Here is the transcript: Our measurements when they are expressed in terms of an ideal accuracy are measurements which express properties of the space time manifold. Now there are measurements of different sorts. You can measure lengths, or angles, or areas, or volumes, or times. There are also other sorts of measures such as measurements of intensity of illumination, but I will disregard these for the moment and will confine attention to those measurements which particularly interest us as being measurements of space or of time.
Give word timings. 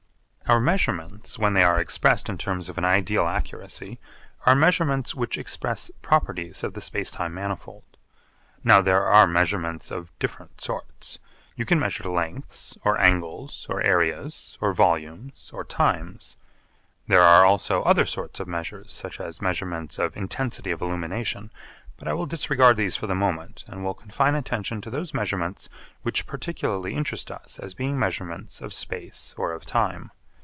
Our 0.47 0.59
measurements 0.59 1.39
when 1.39 1.53
they 1.53 1.63
are 1.63 1.79
expressed 1.79 2.27
in 2.27 2.37
terms 2.37 2.67
of 2.67 2.77
an 2.77 2.83
ideal 2.83 3.25
accuracy 3.25 4.01
are 4.45 4.53
measurements 4.53 5.15
which 5.15 5.37
express 5.37 5.89
properties 6.01 6.61
of 6.61 6.73
the 6.73 6.81
space 6.81 7.09
time 7.09 7.33
manifold. 7.33 7.85
Now 8.61 8.81
there 8.81 9.05
are 9.05 9.25
measurements 9.27 9.91
of 9.91 10.11
different 10.19 10.59
sorts. 10.59 11.19
You 11.55 11.63
can 11.63 11.79
measure 11.79 12.09
lengths, 12.09 12.77
or 12.83 12.97
angles, 12.99 13.65
or 13.69 13.81
areas, 13.81 14.57
or 14.59 14.73
volumes, 14.73 15.51
or 15.53 15.63
times. 15.63 16.35
There 17.07 17.23
are 17.23 17.45
also 17.45 17.81
other 17.83 18.05
sorts 18.05 18.41
of 18.41 18.47
measures 18.49 18.91
such 18.91 19.21
as 19.21 19.41
measurements 19.41 19.97
of 19.99 20.17
intensity 20.17 20.71
of 20.71 20.81
illumination, 20.81 21.49
but 21.95 22.09
I 22.09 22.13
will 22.13 22.25
disregard 22.25 22.75
these 22.75 22.97
for 22.97 23.07
the 23.07 23.15
moment 23.15 23.63
and 23.67 23.85
will 23.85 23.93
confine 23.93 24.35
attention 24.35 24.81
to 24.81 24.89
those 24.89 25.13
measurements 25.13 25.69
which 26.01 26.27
particularly 26.27 26.93
interest 26.93 27.31
us 27.31 27.57
as 27.57 27.73
being 27.73 27.97
measurements 27.97 28.59
of 28.59 28.73
space 28.73 29.33
or 29.37 29.53
of 29.53 29.65
time. 29.65 30.11